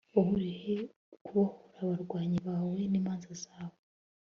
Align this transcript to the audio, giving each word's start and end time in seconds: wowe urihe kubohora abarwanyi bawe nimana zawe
wowe 0.13 0.29
urihe 0.35 0.75
kubohora 1.25 1.77
abarwanyi 1.83 2.37
bawe 2.47 2.79
nimana 2.91 3.29
zawe 3.43 3.77